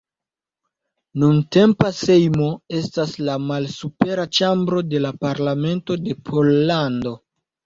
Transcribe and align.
Nuntempa 1.23 1.91
Sejmo 1.97 2.47
estas 2.77 3.13
la 3.27 3.35
malsupera 3.43 4.27
ĉambro 4.39 4.83
de 4.95 5.03
la 5.05 5.13
parlamento 5.27 6.01
de 6.09 6.19
Pollando. 6.31 7.15